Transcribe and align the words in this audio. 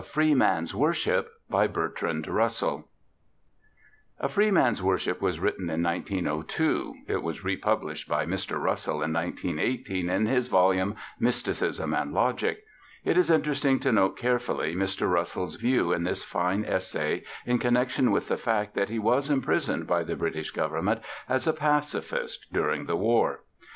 A 0.01 0.03
FREE 0.03 0.33
MAN'S 0.33 0.73
WORSHIP 0.73 1.29
By 1.47 1.67
BERTRAND 1.67 2.27
RUSSELL 2.27 2.85
"A 4.19 4.27
Free 4.27 4.49
Man's 4.49 4.81
Worship" 4.81 5.21
was 5.21 5.39
written 5.39 5.69
in 5.69 5.83
1902; 5.83 6.95
it 7.07 7.21
was 7.21 7.43
republished 7.43 8.09
by 8.09 8.25
Mr. 8.25 8.59
Russell 8.59 9.03
in 9.03 9.13
1918 9.13 10.09
in 10.09 10.25
his 10.25 10.47
volume 10.47 10.95
Mysticism 11.19 11.93
and 11.93 12.15
Logic. 12.15 12.63
It 13.05 13.15
is 13.15 13.29
interesting 13.29 13.77
to 13.81 13.91
note 13.91 14.17
carefully 14.17 14.73
Mr. 14.75 15.07
Russell's 15.07 15.57
views 15.57 15.95
in 15.95 16.03
this 16.03 16.23
fine 16.23 16.65
essay 16.65 17.23
in 17.45 17.59
connection 17.59 18.09
with 18.09 18.27
the 18.27 18.37
fact 18.37 18.73
that 18.73 18.89
he 18.89 18.97
was 18.97 19.29
imprisoned 19.29 19.85
by 19.85 20.01
the 20.01 20.15
British 20.15 20.49
Government 20.49 20.99
as 21.29 21.45
a 21.45 21.53
pacifist 21.53 22.47
during 22.51 22.87
the 22.87 22.95
War. 22.97 23.41